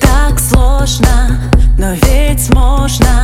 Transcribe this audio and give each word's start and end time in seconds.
Так 0.00 0.40
сложно, 0.40 1.08
но 1.78 1.92
ведь 2.02 2.52
можно. 2.52 3.15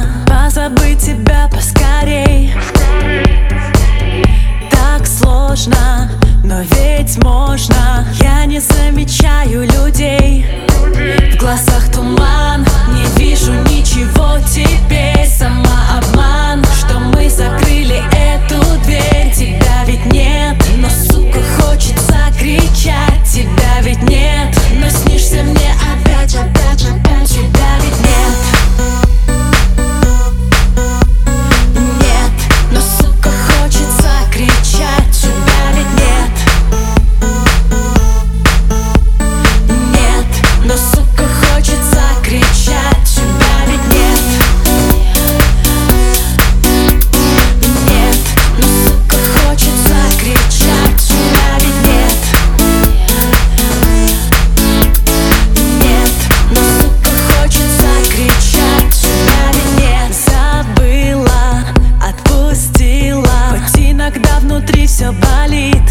болит. 65.33 65.89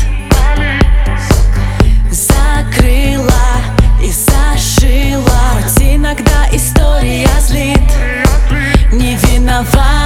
Закрыла 2.12 3.50
и 4.02 4.12
зашила. 4.12 5.62
Хоть 5.64 5.84
иногда 5.84 6.48
история 6.52 7.30
злит. 7.40 7.80
Не 8.92 9.16
виноват. 9.16 10.01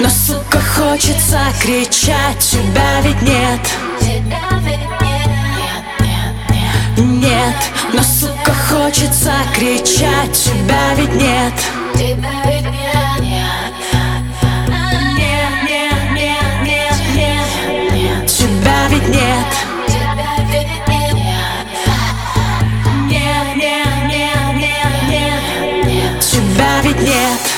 Но, 0.00 0.08
сука, 0.08 0.58
хочется 0.58 1.38
кричать 1.60 2.38
Тебя 2.38 3.02
ведь 3.02 3.20
нет. 3.20 3.60
Нет, 6.96 7.56
но, 7.92 8.02
сука, 8.02 8.54
хочется 8.70 9.34
кричать 9.54 10.32
Тебя 10.32 10.94
ведь 10.96 11.14
нет. 11.14 11.52
Тебя 11.94 12.42
ведь 12.46 12.64
нет. 12.64 12.90
Нет. 27.00 27.49